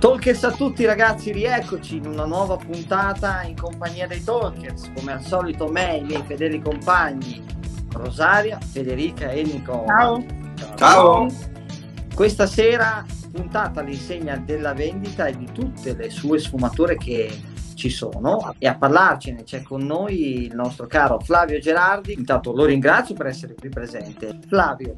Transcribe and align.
Talkers 0.00 0.44
a 0.44 0.52
tutti 0.52 0.86
ragazzi, 0.86 1.30
rieccoci 1.30 1.96
in 1.96 2.06
una 2.06 2.24
nuova 2.24 2.56
puntata 2.56 3.42
in 3.42 3.54
compagnia 3.54 4.06
dei 4.06 4.24
Talkers, 4.24 4.90
come 4.96 5.12
al 5.12 5.20
solito 5.20 5.68
me, 5.68 5.98
i 5.98 6.02
miei 6.02 6.22
fedeli 6.26 6.58
compagni 6.62 7.44
Rosaria, 7.92 8.58
Federica 8.58 9.28
e 9.28 9.42
Nicola. 9.42 9.84
Ciao. 9.86 10.24
Ciao. 10.54 10.76
Ciao. 10.76 11.26
Questa 12.14 12.46
sera 12.46 13.04
puntata 13.30 13.80
all'insegna 13.80 14.38
della 14.38 14.72
vendita 14.72 15.26
e 15.26 15.36
di 15.36 15.50
tutte 15.52 15.94
le 15.94 16.08
sue 16.08 16.38
sfumature 16.38 16.96
che 16.96 17.38
ci 17.74 17.90
sono 17.90 18.54
e 18.56 18.66
a 18.66 18.76
parlarcene 18.76 19.42
c'è 19.42 19.62
con 19.62 19.82
noi 19.84 20.46
il 20.46 20.54
nostro 20.54 20.86
caro 20.86 21.20
Flavio 21.20 21.58
Gerardi. 21.58 22.14
Intanto 22.14 22.54
lo 22.54 22.64
ringrazio 22.64 23.14
per 23.14 23.26
essere 23.26 23.54
qui 23.54 23.68
presente. 23.68 24.38
Flavio, 24.48 24.94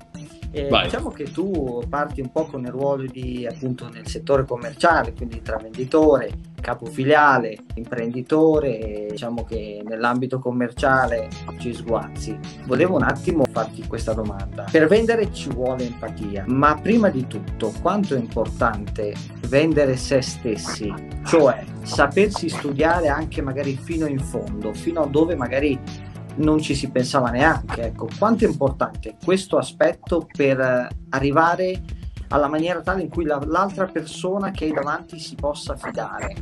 eh, 0.52 0.68
diciamo 0.84 1.10
che 1.10 1.24
tu 1.24 1.82
parti 1.88 2.20
un 2.20 2.30
po' 2.30 2.44
con 2.44 2.60
il 2.62 2.70
ruolo 2.70 3.04
di 3.06 3.46
appunto 3.50 3.88
nel 3.88 4.06
settore 4.06 4.44
commerciale, 4.44 5.12
quindi 5.14 5.40
tra 5.40 5.56
venditore, 5.56 6.30
capo 6.60 6.86
filiale, 6.86 7.56
imprenditore, 7.74 9.06
diciamo 9.10 9.44
che 9.44 9.82
nell'ambito 9.84 10.38
commerciale 10.38 11.28
ci 11.58 11.72
sguazzi. 11.72 12.38
Volevo 12.66 12.96
un 12.96 13.02
attimo 13.02 13.44
farti 13.50 13.86
questa 13.86 14.12
domanda. 14.12 14.66
Per 14.70 14.86
vendere 14.86 15.32
ci 15.32 15.48
vuole 15.48 15.84
empatia, 15.84 16.44
ma 16.46 16.78
prima 16.80 17.08
di 17.08 17.26
tutto 17.26 17.72
quanto 17.80 18.14
è 18.14 18.18
importante 18.18 19.14
vendere 19.48 19.96
se 19.96 20.20
stessi, 20.20 20.92
cioè 21.24 21.64
sapersi 21.82 22.48
studiare 22.48 23.08
anche 23.08 23.42
magari 23.42 23.76
fino 23.76 24.06
in 24.06 24.20
fondo, 24.20 24.72
fino 24.72 25.02
a 25.02 25.06
dove 25.06 25.34
magari 25.34 25.78
non 26.36 26.60
ci 26.60 26.74
si 26.74 26.90
pensava 26.90 27.30
neanche. 27.30 27.82
Ecco, 27.82 28.08
quanto 28.18 28.44
è 28.44 28.48
importante 28.48 29.16
questo 29.22 29.58
aspetto 29.58 30.26
per 30.30 30.88
arrivare 31.10 31.82
alla 32.28 32.48
maniera 32.48 32.80
tale 32.80 33.02
in 33.02 33.08
cui 33.08 33.24
la, 33.24 33.40
l'altra 33.46 33.86
persona 33.86 34.50
che 34.50 34.64
hai 34.64 34.72
davanti 34.72 35.18
si 35.18 35.34
possa 35.34 35.76
fidare. 35.76 36.34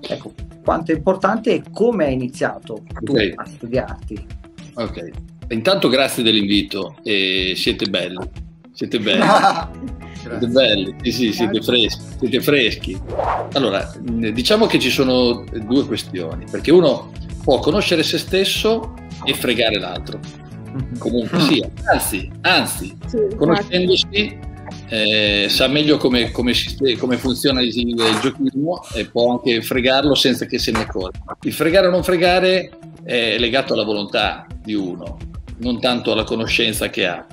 Ecco, 0.00 0.32
quanto 0.64 0.92
è 0.92 0.94
importante 0.94 1.52
e 1.52 1.62
come 1.70 2.06
hai 2.06 2.14
iniziato 2.14 2.82
tu 3.02 3.12
okay. 3.12 3.32
a 3.34 3.44
studiarti. 3.44 4.26
Ok, 4.74 5.10
intanto 5.48 5.88
grazie 5.88 6.22
dell'invito 6.22 6.96
e 7.02 7.54
siete 7.56 7.88
belli, 7.88 8.18
siete 8.72 8.98
belli. 8.98 9.22
siete 10.18 10.46
belli, 10.48 10.94
sì, 11.02 11.10
sì, 11.10 11.32
siete 11.32 11.60
freschi, 11.62 12.02
siete 12.18 12.40
freschi. 12.40 13.00
Allora, 13.52 13.92
diciamo 14.00 14.66
che 14.66 14.78
ci 14.78 14.90
sono 14.90 15.44
due 15.44 15.86
questioni, 15.86 16.44
perché 16.50 16.70
uno 16.70 17.12
può 17.42 17.58
conoscere 17.60 18.02
se 18.02 18.18
stesso 18.18 18.94
e 19.26 19.34
fregare 19.34 19.78
l'altro. 19.78 20.18
Mhm. 20.18 20.98
Comunque 20.98 21.40
sia, 21.40 21.68
anzi, 21.84 22.30
anzi 22.42 22.96
sì, 23.06 23.18
conoscendosi 23.36 24.44
eh, 24.88 25.46
sa 25.48 25.68
meglio 25.68 25.96
come, 25.96 26.30
come, 26.30 26.52
come, 26.98 27.16
funziona 27.16 27.60
il, 27.60 27.76
il 27.76 28.18
giochino 28.20 28.82
e 28.94 29.06
può 29.06 29.32
anche 29.32 29.62
fregarlo 29.62 30.14
senza 30.14 30.46
che 30.46 30.58
se 30.58 30.70
ne 30.70 30.80
accorga. 30.80 31.36
Il 31.42 31.52
fregare 31.52 31.86
o 31.86 31.90
non 31.90 32.02
fregare 32.02 32.70
è 33.02 33.38
legato 33.38 33.72
alla 33.72 33.84
volontà 33.84 34.46
di 34.62 34.74
uno, 34.74 35.18
non 35.58 35.80
tanto 35.80 36.12
alla 36.12 36.24
conoscenza 36.24 36.88
che 36.88 37.06
ha. 37.06 37.26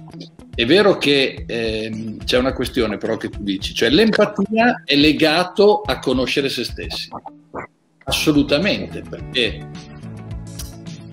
È 0.56 0.66
vero 0.66 0.98
che 0.98 1.46
eh, 1.48 2.18
c'è 2.24 2.38
una 2.38 2.54
questione 2.54 2.98
però 2.98 3.18
che 3.18 3.30
tu 3.30 3.42
dici, 3.42 3.74
cioè 3.74 3.90
l'empatia 3.90 4.84
è 4.86 4.96
legato 4.96 5.82
a 5.82 6.00
conoscere 6.00 6.50
se 6.50 6.64
stessi. 6.64 7.10
Assolutamente, 8.06 9.02
perché 9.02 9.66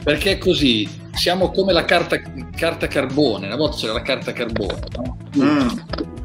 perché 0.02 0.38
così 0.38 0.88
siamo 1.12 1.50
come 1.50 1.72
la 1.72 1.84
carta, 1.84 2.20
carta 2.56 2.86
carbone, 2.86 3.46
una 3.46 3.56
volta 3.56 3.76
c'era 3.76 3.92
la 3.92 4.02
carta 4.02 4.32
carbone, 4.32 4.80
no? 4.96 5.16
mm. 5.36 5.68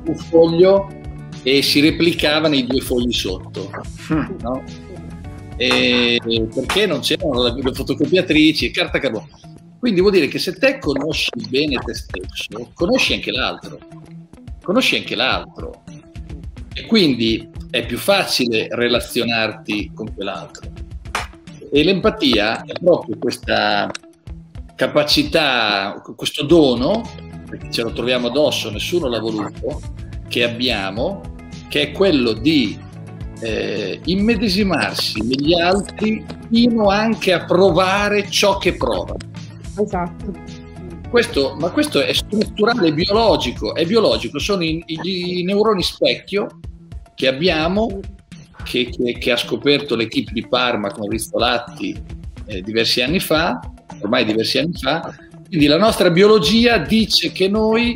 un 0.08 0.16
foglio 0.16 0.88
e 1.44 1.62
si 1.62 1.80
replicava 1.80 2.48
nei 2.48 2.66
due 2.66 2.82
fogli 2.82 3.12
sotto. 3.12 3.70
Mm. 4.12 4.26
No? 4.42 4.64
perché 5.58 6.86
non 6.86 7.00
c'erano 7.00 7.44
le 7.44 7.74
fotocopiatrici 7.74 8.66
e 8.66 8.72
carta 8.72 9.00
carbone. 9.00 9.30
Quindi 9.80 10.02
vuol 10.02 10.14
dire 10.14 10.28
che 10.28 10.40
se 10.40 10.54
te 10.54 10.80
conosci 10.80 11.30
bene 11.50 11.78
te 11.78 11.94
stesso, 11.94 12.72
conosci 12.74 13.14
anche 13.14 13.32
l'altro. 13.32 13.78
Conosci 14.62 14.98
anche 14.98 15.16
l'altro. 15.16 15.84
E 16.74 16.86
quindi 16.88 17.48
è 17.70 17.86
più 17.86 17.98
facile 17.98 18.68
relazionarti 18.72 19.92
con 19.94 20.14
quell'altro. 20.14 20.72
E 21.72 21.84
l'empatia 21.84 22.64
è 22.64 22.74
proprio 22.80 23.18
questa 23.18 23.90
capacità, 24.76 26.02
questo 26.16 26.44
dono, 26.44 27.04
perché 27.50 27.72
ce 27.72 27.82
lo 27.84 27.94
troviamo 27.94 28.28
addosso, 28.28 28.70
nessuno 28.70 29.08
l'ha 29.08 29.20
voluto, 29.20 29.82
che 30.28 30.44
abbiamo, 30.44 31.22
che 31.70 31.82
è 31.82 31.92
quello 31.92 32.34
di 32.34 32.78
eh, 33.40 34.00
immedesimarsi 34.06 35.22
negli 35.22 35.60
altri 35.60 36.26
fino 36.50 36.90
anche 36.90 37.34
a 37.34 37.46
provare 37.46 38.30
ciò 38.30 38.58
che 38.58 38.76
provano. 38.76 39.18
Esatto. 39.78 40.34
Questo, 41.10 41.56
ma 41.58 41.70
questo 41.72 42.02
è 42.02 42.14
strutturale, 42.14 42.90
è 42.90 42.94
biologico, 42.94 43.76
è 43.76 43.86
biologico, 43.86 44.40
sono 44.40 44.64
i, 44.64 44.84
i, 44.86 45.40
i 45.40 45.44
neuroni 45.44 45.84
specchio 45.84 46.60
che 47.14 47.28
abbiamo 47.28 48.00
che, 48.66 48.90
che, 48.90 49.18
che 49.18 49.32
ha 49.32 49.38
scoperto 49.38 49.96
l'equipe 49.96 50.32
di 50.34 50.46
Parma 50.48 50.92
con 50.92 51.08
Ristolatti 51.08 51.96
eh, 52.48 52.62
diversi 52.62 53.02
anni 53.02 53.20
fa, 53.20 53.60
ormai 54.02 54.26
diversi 54.26 54.58
anni 54.58 54.74
fa. 54.74 55.16
Quindi 55.48 55.68
la 55.68 55.78
nostra 55.78 56.10
biologia 56.10 56.80
dice 56.80 57.32
che 57.32 57.48
noi 57.48 57.96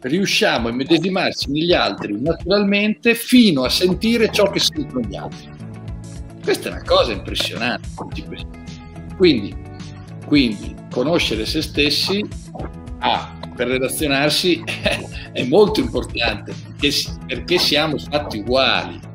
riusciamo 0.00 0.68
a 0.68 0.70
immedesimarci 0.70 1.50
negli 1.50 1.74
altri 1.74 2.18
naturalmente 2.20 3.14
fino 3.14 3.64
a 3.64 3.68
sentire 3.68 4.30
ciò 4.32 4.50
che 4.50 4.58
sentono 4.58 5.06
gli 5.06 5.14
altri. 5.14 5.50
Questa 6.42 6.70
è 6.70 6.72
una 6.72 6.82
cosa 6.82 7.12
impressionante. 7.12 7.88
Quindi, 9.16 9.54
quindi 10.26 10.74
conoscere 10.90 11.44
se 11.44 11.60
stessi 11.60 12.24
ah, 13.00 13.38
per 13.54 13.68
relazionarsi 13.68 14.62
è 15.32 15.44
molto 15.44 15.80
importante 15.80 16.54
perché, 16.66 16.90
perché 17.26 17.58
siamo 17.58 17.98
fatti 17.98 18.38
uguali 18.38 19.08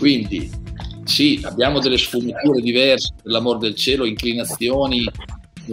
quindi 0.00 0.50
sì, 1.04 1.38
abbiamo 1.44 1.78
delle 1.78 1.98
sfumature 1.98 2.62
diverse, 2.62 3.12
per 3.22 3.32
l'amor 3.32 3.58
del 3.58 3.74
cielo, 3.74 4.06
inclinazioni 4.06 5.04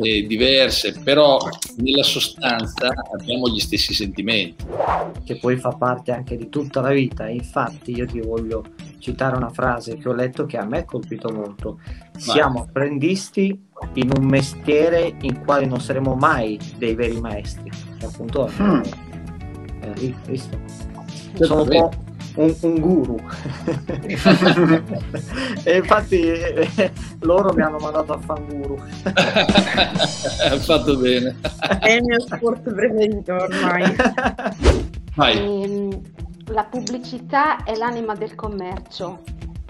eh, 0.01 0.25
diverse, 0.27 0.99
però 1.01 1.37
nella 1.77 2.03
sostanza 2.03 2.89
abbiamo 3.13 3.47
gli 3.47 3.59
stessi 3.59 3.93
sentimenti. 3.93 4.65
Che 5.23 5.37
poi 5.37 5.55
fa 5.55 5.69
parte 5.69 6.11
anche 6.11 6.35
di 6.35 6.49
tutta 6.49 6.81
la 6.81 6.89
vita. 6.89 7.29
Infatti 7.29 7.95
io 7.95 8.05
ti 8.05 8.19
voglio 8.19 8.65
citare 8.99 9.37
una 9.37 9.49
frase 9.49 9.95
che 9.95 10.09
ho 10.09 10.13
letto 10.13 10.45
che 10.45 10.57
a 10.57 10.65
me 10.65 10.79
ha 10.79 10.85
colpito 10.85 11.29
molto. 11.29 11.79
Siamo 12.17 12.63
apprendisti 12.63 13.57
in 13.93 14.11
un 14.17 14.25
mestiere 14.25 15.15
in 15.21 15.45
quale 15.45 15.65
non 15.65 15.79
saremo 15.79 16.15
mai 16.15 16.59
dei 16.77 16.95
veri 16.95 17.21
maestri. 17.21 17.71
E 18.01 18.05
appunto 18.05 18.51
hmm. 18.59 18.81
eh, 19.81 20.15
visto? 20.25 20.59
Sono 21.39 21.61
un 21.61 21.69
po' 21.69 22.05
un, 22.37 22.55
un 22.61 22.79
guru. 22.79 23.17
e 25.63 25.77
infatti 25.77 26.21
eh, 26.21 26.91
loro 27.19 27.53
mi 27.53 27.61
hanno 27.61 27.77
mandato 27.77 28.13
a 28.13 28.17
fanguru. 28.19 28.77
ha 29.03 30.57
fatto 30.59 30.97
bene. 30.97 31.35
È 31.79 31.91
il 31.91 32.03
mio 32.03 32.19
sport 32.19 32.73
preferito 32.73 33.33
ormai. 33.33 33.95
Ehm, 35.17 36.01
la 36.47 36.63
pubblicità 36.63 37.63
è 37.63 37.75
l'anima 37.75 38.15
del 38.15 38.35
commercio. 38.35 39.23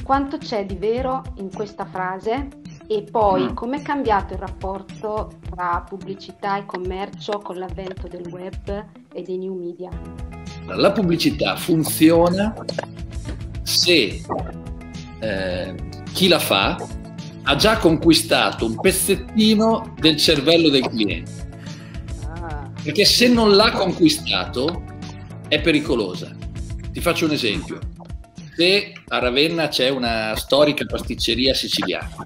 Quanto 0.04 0.38
c'è 0.38 0.66
di 0.66 0.76
vero 0.76 1.24
in 1.36 1.54
questa 1.54 1.86
frase? 1.86 2.48
E 2.88 3.04
poi, 3.04 3.44
mm. 3.44 3.54
com'è 3.54 3.82
cambiato 3.82 4.34
il 4.34 4.40
rapporto 4.40 5.32
tra 5.50 5.84
pubblicità 5.88 6.58
e 6.58 6.66
commercio 6.66 7.40
con 7.40 7.58
l'avvento 7.58 8.08
del 8.08 8.26
web 8.28 8.86
e 9.12 9.22
dei 9.24 9.38
new 9.38 9.54
media? 9.54 9.90
La 10.76 10.92
pubblicità 10.92 11.56
funziona 11.56 12.54
se 13.64 14.22
eh, 15.20 15.76
chi 16.14 16.28
la 16.28 16.40
fa 16.40 16.78
ha 17.44 17.56
già 17.56 17.78
conquistato 17.78 18.66
un 18.66 18.80
pezzettino 18.80 19.94
del 20.00 20.18
cervello 20.18 20.70
del 20.70 20.88
cliente. 20.88 21.32
Ah. 22.26 22.70
Perché 22.84 23.06
se 23.06 23.30
non 23.30 23.56
l'ha 23.56 23.72
conquistato 23.72 24.84
è 25.48 25.62
pericolosa. 25.62 26.36
Ti 26.92 27.00
faccio 27.00 27.26
un 27.26 27.32
esempio. 27.32 27.80
Se 28.56 28.94
a 29.08 29.20
Ravenna 29.20 29.68
c'è 29.70 29.90
una 29.90 30.36
storica 30.36 30.86
pasticceria 30.86 31.54
siciliana, 31.54 32.26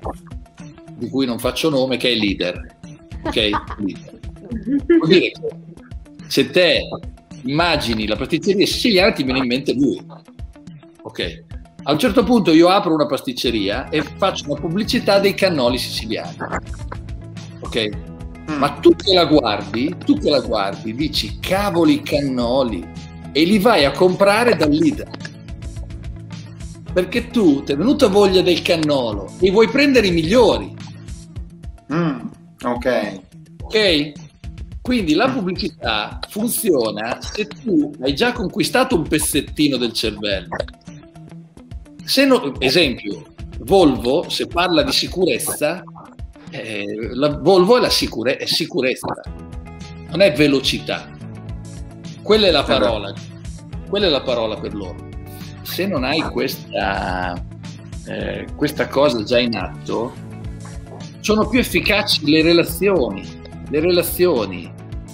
di 0.95 1.09
cui 1.09 1.25
non 1.25 1.37
faccio 1.37 1.69
nome, 1.69 1.97
che 1.97 2.11
è 2.11 2.15
leader, 2.15 2.77
ok? 3.23 3.49
Vuol 3.77 5.07
dire 5.07 5.19
che 5.19 5.33
se 6.27 6.49
te 6.49 6.79
immagini 7.43 8.07
la 8.07 8.15
pasticceria 8.15 8.65
siciliana 8.65 9.11
ti 9.11 9.23
viene 9.23 9.39
in 9.39 9.47
mente 9.47 9.73
lui. 9.73 10.01
Ok. 11.03 11.43
A 11.83 11.91
un 11.91 11.99
certo 11.99 12.23
punto 12.23 12.51
io 12.51 12.69
apro 12.69 12.93
una 12.93 13.07
pasticceria 13.07 13.89
e 13.89 14.03
faccio 14.03 14.51
una 14.51 14.59
pubblicità 14.59 15.19
dei 15.19 15.33
cannoli 15.33 15.77
siciliani. 15.77 16.37
Ok? 17.61 17.89
Mm. 18.51 18.57
Ma 18.57 18.69
tu 18.73 18.95
che 18.95 19.13
la 19.13 19.25
guardi, 19.25 19.95
tu 20.05 20.17
che 20.17 20.29
la 20.29 20.41
guardi, 20.41 20.93
dici 20.93 21.39
cavoli 21.39 22.01
cannoli 22.01 22.87
e 23.31 23.43
li 23.43 23.57
vai 23.59 23.85
a 23.85 23.91
comprare 23.91 24.55
dal 24.55 24.69
leader. 24.69 25.09
perché 26.93 27.29
tu 27.29 27.63
ti 27.63 27.71
è 27.71 27.77
venuta 27.77 28.07
voglia 28.07 28.41
del 28.41 28.61
cannolo 28.61 29.31
e 29.39 29.49
vuoi 29.51 29.69
prendere 29.69 30.07
i 30.07 30.11
migliori. 30.11 30.75
Mm, 31.93 32.19
ok. 32.63 33.21
Ok? 33.63 34.11
Quindi 34.91 35.13
la 35.13 35.29
pubblicità 35.29 36.19
funziona 36.27 37.17
se 37.21 37.47
tu 37.47 37.93
hai 38.01 38.13
già 38.13 38.33
conquistato 38.33 38.97
un 38.97 39.07
pezzettino 39.07 39.77
del 39.77 39.93
cervello. 39.93 40.53
Se 42.03 42.25
no, 42.25 42.59
esempio, 42.59 43.23
Volvo, 43.59 44.27
se 44.27 44.47
parla 44.47 44.83
di 44.83 44.91
sicurezza, 44.91 45.81
eh, 46.49 47.09
la 47.13 47.37
Volvo 47.37 47.77
è, 47.77 47.79
la 47.79 47.89
sicure- 47.89 48.35
è 48.35 48.45
sicurezza, 48.45 49.07
non 50.09 50.19
è 50.19 50.33
velocità. 50.33 51.09
Quella 52.21 52.47
è 52.47 52.51
la 52.51 52.63
parola, 52.63 53.13
quella 53.87 54.07
è 54.07 54.09
la 54.09 54.23
parola 54.23 54.57
per 54.57 54.75
loro. 54.75 55.07
Se 55.61 55.87
non 55.87 56.03
hai 56.03 56.19
questa, 56.19 57.41
eh, 58.07 58.45
questa 58.57 58.89
cosa 58.89 59.23
già 59.23 59.39
in 59.39 59.55
atto, 59.55 60.11
sono 61.21 61.47
più 61.47 61.59
efficaci 61.59 62.29
le 62.29 62.41
relazioni, 62.41 63.39
le 63.69 63.79
relazioni, 63.79 64.70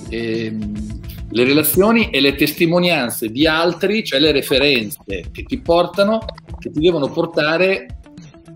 ehm, 0.09 1.00
le 1.30 1.44
relazioni 1.44 2.09
e 2.09 2.21
le 2.21 2.36
testimonianze 2.36 3.30
di 3.30 3.45
altri, 3.45 4.04
cioè 4.04 4.19
le 4.19 4.31
referenze 4.31 5.00
che 5.31 5.44
ti 5.44 5.59
portano, 5.59 6.19
che 6.59 6.71
ti 6.71 6.80
devono 6.80 7.09
portare 7.09 7.98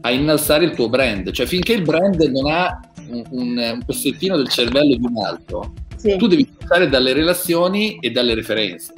a 0.02 0.12
innalzare 0.12 0.66
il 0.66 0.72
tuo 0.72 0.90
brand. 0.90 1.32
Cioè 1.32 1.46
finché 1.46 1.74
il 1.74 1.84
brand 1.84 2.22
non 2.22 2.52
ha 2.52 2.80
un, 3.10 3.24
un, 3.30 3.82
pezzettino 3.86 4.38
del 4.38 4.48
cervello 4.50 4.96
di 4.96 5.06
un 5.06 5.26
altro, 5.26 5.74
sì. 5.96 6.16
tu 6.18 6.28
devi 6.28 6.48
passare 6.58 6.90
dalle 6.90 7.14
relazioni 7.14 7.98
e 8.00 8.12
dalle 8.12 8.34
referenze. 8.34 8.94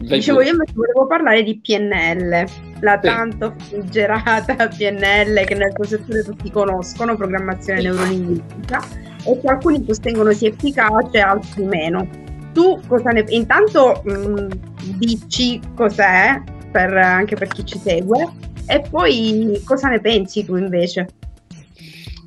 Vai 0.00 0.18
Dicevo, 0.18 0.40
io 0.42 0.54
volevo 0.74 1.06
parlare 1.08 1.42
di 1.42 1.58
PNL, 1.60 2.46
la 2.80 2.98
tanto 3.00 3.54
famigerata 3.56 4.68
PNL 4.68 5.44
che 5.44 5.54
nel 5.54 5.72
tuo 5.72 5.84
settore 5.84 6.22
tutti 6.22 6.50
conoscono, 6.50 7.16
programmazione 7.16 7.82
neurolinguistica, 7.82 8.80
e 9.28 9.40
che 9.40 9.48
alcuni 9.48 9.84
sostengono 9.86 10.32
sia 10.32 10.48
efficace, 10.48 11.18
altri 11.20 11.64
meno. 11.64 12.08
Tu 12.52 12.80
cosa 12.86 13.10
ne 13.10 13.24
intanto 13.28 14.00
mh, 14.04 14.12
mm, 14.12 14.48
dici 14.96 15.60
cos'è 15.74 16.42
per, 16.72 16.96
anche 16.96 17.36
per 17.36 17.48
chi 17.48 17.64
ci 17.64 17.78
segue 17.78 18.26
e 18.66 18.82
poi 18.88 19.60
cosa 19.64 19.88
ne 19.88 20.00
pensi 20.00 20.44
tu 20.44 20.56
invece? 20.56 21.08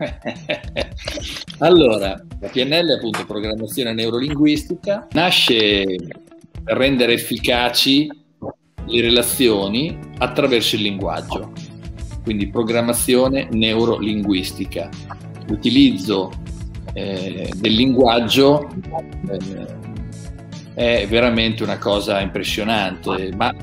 allora, 1.60 2.20
la 2.40 2.48
PNL 2.48 2.90
appunto 2.98 3.26
programmazione 3.26 3.94
neurolinguistica 3.94 5.08
nasce 5.12 5.84
per 6.64 6.78
rendere 6.78 7.14
efficaci 7.14 8.10
le 8.86 9.02
relazioni 9.02 9.98
attraverso 10.18 10.76
il 10.76 10.82
linguaggio, 10.82 11.52
quindi 12.24 12.50
programmazione 12.50 13.48
neurolinguistica. 13.52 14.90
L'utilizzo 15.48 16.32
eh, 16.94 17.52
del 17.56 17.74
linguaggio 17.74 18.70
eh, 20.76 21.02
è 21.02 21.08
veramente 21.08 21.64
una 21.64 21.78
cosa 21.78 22.20
impressionante, 22.20 23.32
ma 23.36 23.54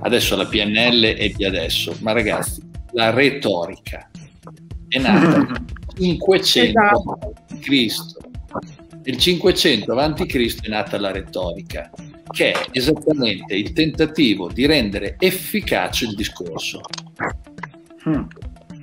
adesso 0.00 0.36
la 0.36 0.46
PNL 0.46 1.14
è 1.16 1.28
di 1.30 1.44
adesso, 1.44 1.96
ma 2.00 2.12
ragazzi, 2.12 2.62
la 2.92 3.10
retorica 3.10 4.10
è 4.88 4.98
nata 4.98 5.38
nel 5.98 6.18
500 6.18 6.80
esatto. 6.80 7.32
Cristo. 7.60 8.20
Nel 9.02 9.16
500 9.16 9.92
a.C. 9.92 10.56
è 10.62 10.68
nata 10.68 10.98
la 10.98 11.10
retorica, 11.10 11.90
che 12.30 12.52
è 12.52 12.66
esattamente 12.72 13.54
il 13.54 13.72
tentativo 13.72 14.50
di 14.52 14.66
rendere 14.66 15.16
efficace 15.18 16.04
il 16.04 16.14
discorso. 16.14 16.80
Hmm. 18.04 18.24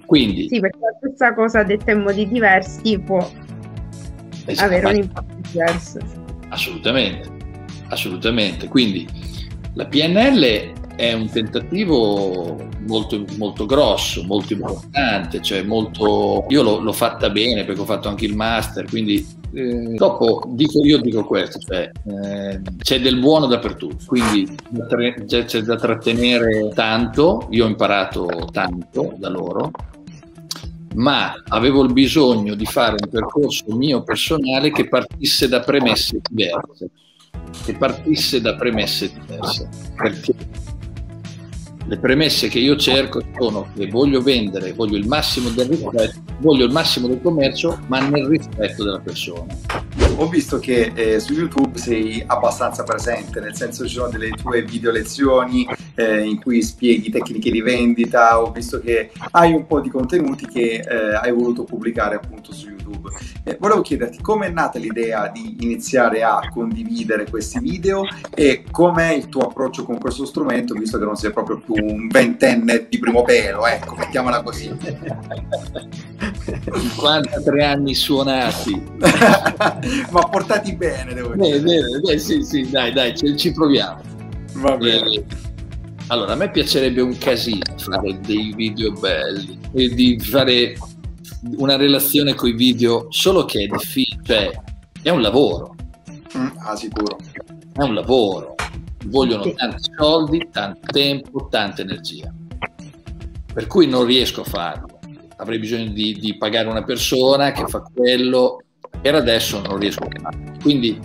Quindi, 0.05 0.47
sì, 0.47 0.59
perché 0.59 0.79
la 0.79 0.95
stessa 0.97 1.33
cosa 1.33 1.63
detta 1.63 1.91
in 1.91 2.01
modi 2.01 2.27
diversi 2.27 2.97
può 2.99 3.29
esatto. 4.51 4.67
avere 4.67 4.87
un 4.87 4.95
impatto 4.95 5.35
diverso. 5.49 5.99
Assolutamente, 6.49 7.29
assolutamente. 7.89 8.67
Quindi 8.67 9.07
la 9.73 9.85
PNL 9.85 10.73
è 10.95 11.13
un 11.13 11.29
tentativo 11.29 12.57
molto, 12.87 13.23
molto 13.37 13.65
grosso, 13.65 14.23
molto 14.23 14.53
importante, 14.53 15.41
cioè 15.41 15.61
molto... 15.61 16.45
Io 16.49 16.63
l'ho, 16.63 16.79
l'ho, 16.79 16.93
fatta 16.93 17.29
bene 17.29 17.63
perché 17.63 17.81
ho 17.81 17.85
fatto 17.85 18.09
anche 18.09 18.25
il 18.25 18.35
master, 18.35 18.85
quindi 18.89 19.23
eh, 19.53 19.93
dopo 19.95 20.43
dico, 20.47 20.83
io 20.83 20.97
dico 20.97 21.23
questo, 21.23 21.59
cioè 21.59 21.91
eh, 22.05 22.61
c'è 22.79 22.99
del 22.99 23.19
buono 23.19 23.45
dappertutto, 23.45 24.05
quindi 24.07 24.49
c'è 25.27 25.61
da 25.61 25.75
trattenere 25.75 26.69
tanto, 26.73 27.47
io 27.51 27.65
ho 27.65 27.67
imparato 27.67 28.49
tanto 28.51 29.13
da 29.17 29.29
loro, 29.29 29.71
ma 30.97 31.43
avevo 31.49 31.83
il 31.83 31.93
bisogno 31.93 32.55
di 32.55 32.65
fare 32.65 32.95
un 33.01 33.09
percorso 33.09 33.65
mio 33.75 34.03
personale 34.03 34.71
che 34.71 34.87
partisse 34.87 35.47
da 35.47 35.59
premesse 35.59 36.19
diverse, 36.27 36.89
che 37.65 37.73
partisse 37.75 38.41
da 38.41 38.55
premesse 38.55 39.11
diverse, 39.11 39.69
perché 39.95 40.33
le 41.85 41.99
premesse 41.99 42.49
che 42.49 42.59
io 42.59 42.75
cerco 42.75 43.21
sono 43.39 43.69
che 43.75 43.87
voglio 43.87 44.21
vendere, 44.21 44.73
voglio 44.73 44.97
il 44.97 45.07
massimo 45.07 45.49
del 45.49 45.67
rispetto, 45.67 46.19
voglio 46.39 46.65
il 46.65 46.71
massimo 46.71 47.07
del 47.07 47.21
commercio, 47.21 47.79
ma 47.87 47.99
nel 47.99 48.25
rispetto 48.25 48.83
della 48.83 48.99
persona. 48.99 49.55
Ho 50.17 50.27
visto 50.27 50.57
che 50.57 50.91
eh, 50.95 51.19
su 51.19 51.33
YouTube 51.33 51.77
sei 51.77 52.23
abbastanza 52.25 52.83
presente, 52.83 53.39
nel 53.39 53.55
senso 53.55 53.87
ci 53.87 53.93
sono 53.93 54.09
delle 54.09 54.31
tue 54.31 54.63
video 54.63 54.91
lezioni 54.91 55.65
eh, 55.97 56.21
in 56.21 56.39
cui 56.39 56.61
spieghi 56.61 57.09
tecniche 57.09 57.49
di 57.49 57.61
vendita, 57.61 58.39
ho 58.39 58.51
visto 58.51 58.79
che 58.79 59.11
hai 59.31 59.51
un 59.51 59.65
po' 59.65 59.79
di 59.79 59.89
contenuti 59.89 60.45
che 60.45 60.83
eh, 60.87 61.15
hai 61.15 61.31
voluto 61.31 61.63
pubblicare 61.63 62.15
appunto 62.15 62.53
su 62.53 62.69
YouTube. 62.69 63.09
volevo 63.57 63.81
chiederti 63.81 64.21
come 64.21 64.45
è 64.45 64.51
nata 64.51 64.77
l'idea 64.77 65.27
di 65.29 65.57
iniziare 65.61 66.21
a 66.21 66.39
condividere 66.53 67.27
questi 67.27 67.59
video 67.59 68.03
e 68.33 68.63
com'è 68.69 69.11
il 69.13 69.27
tuo 69.27 69.41
approccio 69.41 69.83
con 69.83 69.97
questo 69.97 70.25
strumento, 70.25 70.75
visto 70.75 70.99
che 70.99 71.05
non 71.05 71.15
sei 71.15 71.31
proprio 71.31 71.57
più 71.57 71.73
un 71.73 72.07
ventenne 72.07 72.85
di 72.87 72.99
primo 72.99 73.23
pelo, 73.23 73.65
ecco, 73.65 73.95
mettiamola 73.95 74.43
così. 74.43 74.71
53 76.69 77.65
anni 77.65 77.95
suonati. 77.95 78.81
Ma 80.11 80.21
portati 80.29 80.75
bene, 80.75 81.15
devo 81.15 81.33
dire. 81.33 81.59
Bene, 81.59 81.61
bene, 81.61 81.99
beh, 82.01 82.19
sì, 82.19 82.43
sì, 82.43 82.69
dai, 82.69 82.93
dai, 82.93 83.17
ci, 83.17 83.35
ci 83.35 83.51
proviamo. 83.51 84.01
Va 84.53 84.77
bene. 84.77 85.11
Eh, 85.11 85.25
allora, 86.07 86.33
a 86.33 86.35
me 86.35 86.49
piacerebbe 86.51 87.01
un 87.01 87.17
casino 87.17 87.61
fare 87.77 88.19
dei 88.21 88.53
video 88.55 88.91
belli 88.91 89.59
e 89.73 89.89
di 89.89 90.19
fare 90.19 90.75
una 91.57 91.75
relazione 91.75 92.33
con 92.33 92.49
i 92.49 92.53
video, 92.53 93.07
solo 93.09 93.45
che 93.45 93.63
è 93.63 93.67
difficile, 93.67 94.21
cioè 94.23 94.61
è 95.01 95.09
un 95.09 95.21
lavoro. 95.21 95.75
Mm, 96.37 96.47
ah, 96.59 96.75
sicuro. 96.75 97.17
È 97.73 97.83
un 97.83 97.93
lavoro 97.93 98.55
vogliono 99.07 99.43
sì. 99.43 99.53
tanti 99.55 99.91
soldi, 99.97 100.47
tanto 100.51 100.91
tempo, 100.91 101.47
tanta 101.49 101.81
energia. 101.81 102.33
Per 103.53 103.67
cui 103.67 103.87
non 103.87 104.05
riesco 104.05 104.41
a 104.41 104.45
farlo. 104.45 104.99
Avrei 105.37 105.59
bisogno 105.59 105.91
di, 105.91 106.13
di 106.13 106.37
pagare 106.37 106.67
una 106.67 106.83
persona 106.83 107.51
che 107.51 107.65
fa 107.67 107.81
quello, 107.81 108.61
per 109.01 109.15
adesso 109.15 109.61
non 109.61 109.77
riesco 109.77 110.03
a 110.03 110.07
farlo. 110.21 110.53
Quindi 110.61 110.99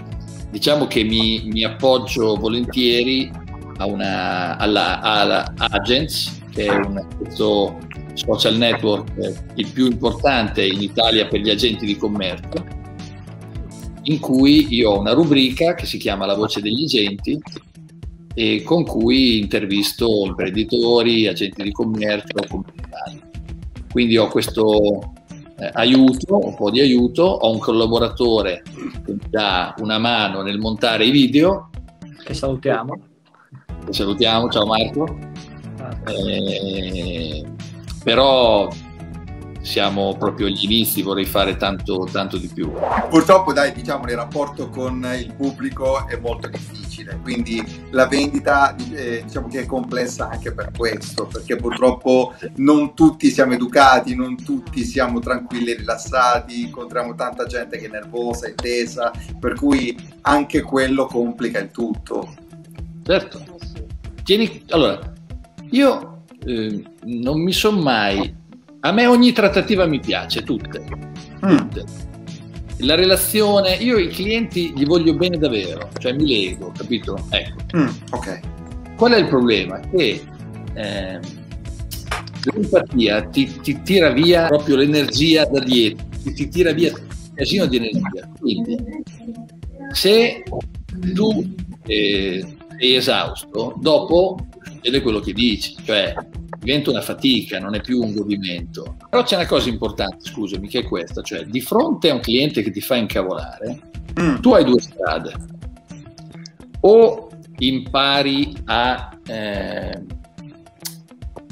diciamo 0.51 0.87
che 0.87 1.03
mi, 1.03 1.45
mi 1.47 1.65
appoggio 1.65 2.37
volentieri 2.37 3.31
a 3.83 3.87
una, 3.87 4.57
alla, 4.57 5.01
alla 5.01 5.53
Agents, 5.57 6.41
che 6.53 6.67
è 6.67 6.75
un, 6.75 7.05
questo 7.19 7.79
social 8.15 8.57
network 8.57 9.11
il 9.55 9.71
più 9.71 9.87
importante 9.87 10.65
in 10.65 10.83
Italia 10.83 11.27
per 11.27 11.41
gli 11.41 11.51
agenti 11.51 11.87
di 11.87 11.97
commercio, 11.97 12.65
in 14.05 14.21
cui 14.21 14.67
io 14.75 14.91
ho 14.91 15.01
una 15.01 15.13
rubrica 15.13 15.75
che 15.75 15.87
si 15.87 15.99
chiama 15.99 16.27
La 16.27 16.35
voce 16.35 16.61
degli 16.61 16.85
agenti, 16.85 17.41
e 18.35 18.63
con 18.63 18.85
cui 18.85 19.41
intervisto 19.41 20.25
imprenditori, 20.25 21.27
agenti 21.27 21.63
di 21.63 21.73
commercio, 21.73 22.47
comunitari. 22.49 23.21
Quindi 23.91 24.17
ho 24.17 24.29
questo 24.29 25.13
eh, 25.59 25.71
aiuto, 25.75 26.39
un 26.39 26.55
po' 26.55 26.71
di 26.71 26.81
aiuto, 26.81 27.25
ho 27.25 27.51
un 27.51 27.59
collaboratore 27.59 28.63
che 29.05 29.13
mi 29.13 29.29
dà 29.29 29.75
una 29.81 29.99
mano 29.99 30.41
nel 30.41 30.59
montare 30.59 31.05
i 31.05 31.11
video. 31.11 31.69
Che 32.25 32.33
salutiamo. 32.33 33.12
Che 33.85 33.93
salutiamo, 33.93 34.49
ciao 34.49 34.67
Marco. 34.67 35.19
Eh, 36.07 37.45
però 38.03 38.69
siamo 39.61 40.17
proprio 40.17 40.49
agli 40.49 40.65
inizi, 40.65 41.03
vorrei 41.03 41.25
fare 41.25 41.57
tanto, 41.57 42.07
tanto 42.11 42.37
di 42.37 42.49
più. 42.49 42.73
Purtroppo, 43.09 43.53
dai, 43.53 43.73
diciamo, 43.73 44.05
il 44.07 44.17
rapporto 44.17 44.69
con 44.69 45.09
il 45.17 45.33
pubblico 45.35 46.07
è 46.09 46.19
molto 46.19 46.49
difficile, 46.49 47.19
quindi 47.23 47.63
la 47.91 48.07
vendita 48.07 48.75
eh, 48.93 49.23
diciamo 49.25 49.47
che 49.49 49.61
è 49.61 49.67
complessa 49.67 50.29
anche 50.31 50.53
per 50.53 50.71
questo, 50.77 51.27
perché 51.27 51.57
purtroppo 51.57 52.35
non 52.57 52.95
tutti 52.95 53.31
siamo 53.31 53.55
educati, 53.55 54.15
non 54.17 54.37
tutti 54.37 54.85
siamo 54.85 55.21
tranquilli 55.21 55.73
e 55.73 55.77
rilassati, 55.77 56.63
incontriamo 56.63 57.15
tanta 57.15 57.47
gente 57.47 57.79
che 57.79 57.87
è 57.87 57.91
nervosa 57.91 58.47
e 58.47 58.55
tesa, 58.55 59.13
per 59.39 59.55
cui 59.55 59.97
anche 60.23 60.61
quello 60.63 61.07
complica 61.07 61.61
il 61.61 61.71
tutto. 61.71 62.35
Certo. 63.05 63.45
Tieni, 64.25 64.63
allora, 64.69 65.13
io 65.71 66.25
eh, 66.45 66.83
non 67.05 67.41
mi 67.41 67.53
sono 67.53 67.81
mai... 67.81 68.41
A 68.85 68.91
me 68.93 69.07
ogni 69.07 69.33
trattativa 69.33 69.87
mi 69.87 70.01
piace, 70.01 70.43
tutte. 70.43 70.85
Mm. 71.45 71.57
tutte. 71.57 71.85
La 72.79 72.97
relazione, 72.97 73.75
io 73.75 73.97
i 73.97 74.09
clienti 74.09 74.73
gli 74.75 74.85
voglio 74.85 75.15
bene 75.15 75.39
davvero, 75.39 75.89
cioè 75.99 76.13
mi 76.13 76.27
lego, 76.27 76.73
capito? 76.77 77.17
Ecco. 77.31 77.77
Mm, 77.77 77.89
ok. 78.11 78.41
Qual 78.97 79.13
è 79.13 79.19
il 79.19 79.29
problema? 79.29 79.79
Che 79.79 80.21
ehm, 80.75 81.21
l'empatia 82.53 83.23
ti, 83.23 83.61
ti 83.61 83.83
tira 83.83 84.11
via 84.11 84.47
proprio 84.47 84.77
l'energia 84.77 85.45
da 85.45 85.61
dietro, 85.61 86.05
ti, 86.23 86.33
ti 86.33 86.49
tira 86.49 86.73
via 86.73 86.93
un 86.93 87.35
casino 87.35 87.67
di 87.67 87.77
energia. 87.77 88.29
Quindi, 88.41 88.77
se 89.93 90.43
tu 91.15 91.55
eh, 91.87 92.57
sei 92.83 92.97
esausto, 92.97 93.75
dopo 93.79 94.37
succede 94.65 95.01
quello 95.03 95.21
che 95.21 95.33
dici, 95.33 95.77
cioè 95.85 96.15
diventa 96.59 96.91
una 96.91 97.01
fatica, 97.01 97.61
non 97.61 97.77
è 97.77 97.81
più 97.81 98.01
un 98.03 98.13
godimento. 98.13 98.97
Però 99.09 99.23
c'è 99.23 99.37
una 99.37 99.47
cosa 99.47 99.69
importante, 99.69 100.25
scusami, 100.25 100.67
che 100.67 100.81
è 100.81 100.85
questa, 100.85 101.23
cioè 101.23 101.45
di 101.45 101.61
fronte 101.61 102.11
a 102.11 102.15
un 102.15 102.21
cliente 102.21 102.63
che 102.63 102.73
ti 102.73 102.81
fa 102.81 102.97
incavolare, 102.97 103.91
Mm, 104.21 104.41
tu 104.41 104.53
hai 104.53 104.63
due 104.63 104.79
strade. 104.79 105.33
O 106.81 107.31
impari 107.59 108.53
a, 108.67 109.17
eh, 109.27 110.03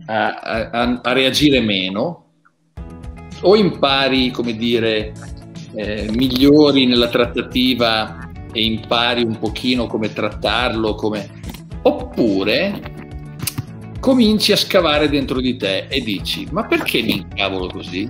a, 0.04 0.34
a- 0.70 1.00
a 1.02 1.12
reagire 1.12 1.60
meno, 1.60 2.25
o 3.40 3.56
impari, 3.56 4.30
come 4.30 4.54
dire, 4.56 5.14
eh, 5.75 6.10
migliori 6.12 6.84
nella 6.84 7.08
trattativa 7.08 8.29
e 8.52 8.62
impari 8.62 9.23
un 9.23 9.38
pochino 9.38 9.87
come 9.87 10.12
trattarlo, 10.12 10.95
come... 10.95 11.28
oppure 11.83 12.99
cominci 14.00 14.52
a 14.52 14.57
scavare 14.57 15.09
dentro 15.09 15.40
di 15.40 15.57
te 15.57 15.87
e 15.88 16.00
dici, 16.00 16.47
ma 16.50 16.64
perché 16.64 17.02
mi 17.02 17.16
incavolo 17.16 17.69
così? 17.69 18.09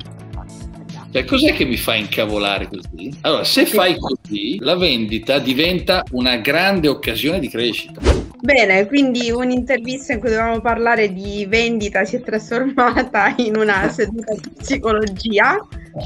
Cioè, 1.12 1.24
cos'è 1.24 1.52
che 1.52 1.64
mi 1.64 1.76
fa 1.76 1.96
incavolare 1.96 2.68
così? 2.68 3.12
Allora, 3.22 3.42
se 3.42 3.66
fai 3.66 3.96
così, 3.98 4.58
la 4.60 4.76
vendita 4.76 5.40
diventa 5.40 6.04
una 6.12 6.36
grande 6.36 6.86
occasione 6.86 7.40
di 7.40 7.48
crescita. 7.48 8.00
Bene, 8.42 8.86
quindi 8.86 9.30
un'intervista 9.30 10.14
in 10.14 10.20
cui 10.20 10.30
dovevamo 10.30 10.60
parlare 10.60 11.12
di 11.12 11.46
vendita 11.46 12.04
si 12.04 12.16
è 12.16 12.22
trasformata 12.22 13.34
in 13.38 13.56
una 13.56 13.88
seduta 13.90 14.32
di 14.34 14.50
psicologia, 14.56 15.58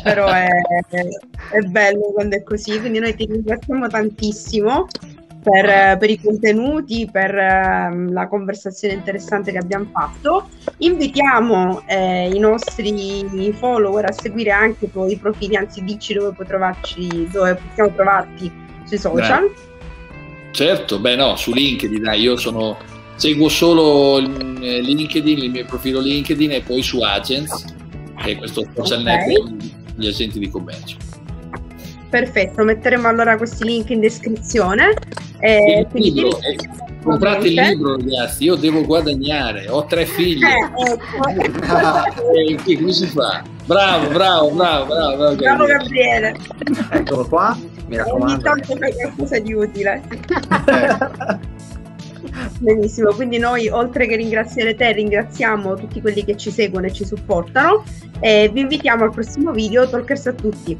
però 0.03 0.27
è, 0.27 0.49
è 0.91 1.61
bello 1.69 2.13
quando 2.13 2.37
è 2.37 2.43
così, 2.43 2.81
quindi 2.81 2.99
noi 2.99 3.15
ti 3.15 3.27
ringraziamo 3.27 3.87
tantissimo 3.87 4.87
per, 5.45 5.99
per 5.99 6.11
i 6.11 6.21
contenuti, 6.21 7.09
per 7.11 7.37
ehm, 7.37 8.13
la 8.13 8.27
conversazione 8.27 8.95
interessante 8.95 9.53
che 9.53 9.59
abbiamo 9.59 9.87
fatto. 9.93 10.49
Invitiamo 10.79 11.83
eh, 11.87 12.31
i 12.33 12.39
nostri 12.39 13.53
follower 13.53 14.07
a 14.07 14.13
seguire 14.13 14.51
anche 14.51 14.87
i 14.87 14.91
tuoi 14.91 15.17
profili, 15.19 15.55
anzi 15.55 15.85
dici 15.85 16.15
dove 16.15 16.35
trovarci, 16.45 17.29
dove 17.31 17.55
possiamo 17.57 17.93
trovarti 17.95 18.51
sui 18.85 18.99
social. 18.99 19.53
Certo, 20.55 21.01
beh 21.01 21.17
no, 21.17 21.35
su 21.35 21.53
LinkedIn, 21.53 22.01
dai, 22.01 22.21
io 22.21 22.37
sono, 22.37 22.77
seguo 23.17 23.49
solo 23.49 24.19
il 24.19 24.59
eh, 24.63 24.81
LinkedIn, 24.83 25.39
il 25.39 25.51
mio 25.51 25.65
profilo 25.65 25.99
LinkedIn 25.99 26.53
e 26.53 26.61
poi 26.61 26.81
su 26.81 27.01
Agents, 27.01 27.65
che 28.23 28.31
è 28.31 28.37
questo 28.37 28.65
social 28.73 29.01
Ok. 29.01 29.05
network 29.05 29.53
di 29.97 30.07
agenti 30.07 30.39
di 30.39 30.49
commercio. 30.49 30.97
Perfetto, 32.09 32.63
metteremo 32.63 33.09
allora 33.09 33.37
questi 33.37 33.65
link 33.65 33.91
in 33.91 33.99
descrizione. 33.99 34.95
Eh, 35.41 35.81
il 35.81 35.87
quindi 35.91 36.13
libro, 36.13 36.39
ti 36.39 36.47
eh, 36.47 36.57
comprate 37.03 37.49
il 37.49 37.55
libro 37.55 37.97
ragazzi, 37.97 38.45
io 38.45 38.55
devo 38.55 38.85
guadagnare, 38.85 39.69
ho 39.69 39.85
tre 39.87 40.07
figli, 40.07 40.39
Eh, 40.47 40.93
ecco. 40.93 42.71
Eh, 42.71 42.77
come 42.77 42.93
si 42.93 43.07
fa? 43.07 43.43
Bravo, 43.65 44.09
bravo, 44.11 44.51
bravo, 44.51 44.87
bravo. 44.87 45.35
bravo. 45.35 45.65
Gabriele, 45.67 46.37
Eccolo 46.91 47.27
qua, 47.27 47.59
mi 47.95 48.01
ogni 48.01 48.11
raccomando. 48.11 48.43
tanto 48.43 48.77
fai 48.77 48.93
qualcosa 48.93 49.39
di 49.39 49.53
utile. 49.53 50.03
Eh, 50.67 51.53
Benissimo, 52.59 53.13
quindi 53.13 53.39
noi 53.39 53.69
oltre 53.69 54.07
che 54.07 54.17
ringraziare 54.17 54.75
te 54.75 54.93
ringraziamo 54.93 55.75
tutti 55.75 56.01
quelli 56.01 56.25
che 56.25 56.37
ci 56.37 56.51
seguono 56.51 56.87
e 56.87 56.93
ci 56.93 57.05
supportano 57.05 57.85
e 58.21 58.51
vi 58.53 58.61
invitiamo 58.61 59.05
al 59.05 59.11
prossimo 59.11 59.53
video, 59.53 59.89
talkers 59.89 60.27
a 60.27 60.33
tutti. 60.33 60.77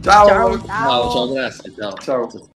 ciao. 0.00 0.26
Ciao. 0.26 0.66
Ciao, 0.66 1.10
ciao, 1.10 1.32
grazie, 1.32 1.72
ciao. 1.76 1.92
Ciao. 2.00 2.48